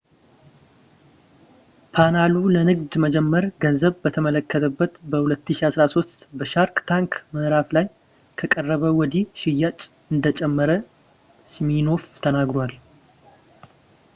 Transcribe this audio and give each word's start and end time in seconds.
ፓናሉ 1.95 2.33
ለንግድ 2.55 2.93
መጀመር 3.03 3.43
ገንዘብ 3.63 3.93
በተከለከለበት 4.05 4.93
በ2013 5.11 6.25
በሻርክ 6.39 6.75
ታንክ 6.91 7.11
ምዕራፍ 7.35 7.69
ላይ 7.79 7.85
ከቀረበ 8.41 8.83
ወዲህ 9.01 9.29
ሽያጭ 9.43 9.79
እንደጨመረ 10.15 10.69
ሲሚኖፍ 11.55 12.03
ተነግሯል 12.25 12.75